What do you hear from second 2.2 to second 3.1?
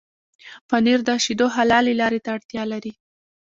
ته اړتيا لري.